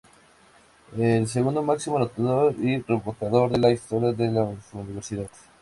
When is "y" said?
2.59-2.79